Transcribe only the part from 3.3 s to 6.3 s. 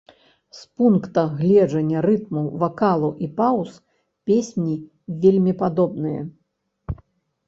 паўз, песні вельмі падобныя.